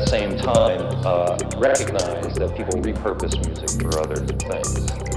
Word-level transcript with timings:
the 0.00 0.10
same 0.10 0.36
time, 0.36 0.80
uh, 1.04 1.36
recognize 1.58 2.34
that 2.34 2.54
people 2.56 2.80
repurpose 2.80 3.36
music 3.44 3.82
for 3.82 3.98
other 4.00 4.16
things. 4.16 5.09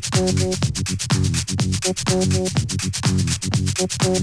Get 0.00 0.16
the 3.98 4.19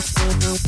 Thank 0.00 0.44
you. 0.44 0.67